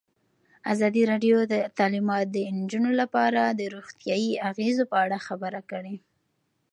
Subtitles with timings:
[0.73, 4.83] ازادي راډیو د تعلیمات د نجونو لپاره په اړه د روغتیایي اغېزو
[5.27, 5.95] خبره کړې.